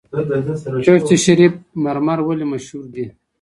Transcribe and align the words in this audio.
چشت 0.85 1.09
شریف 1.23 1.53
مرمر 1.83 2.19
ولې 2.23 2.45
مشهور 2.51 2.85
دي؟ 2.93 3.05